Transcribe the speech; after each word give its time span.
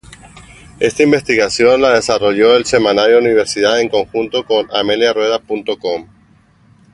Esta 0.79 1.03
investigación 1.03 1.79
la 1.79 1.93
desarrolló 1.93 2.55
el 2.57 2.65
Semanario 2.65 3.19
Universidad 3.19 3.79
en 3.79 3.87
conjunto 3.87 4.43
con 4.43 4.67
ameliarueda.com. 4.75 6.07